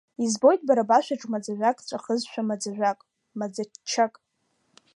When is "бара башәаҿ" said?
0.67-1.21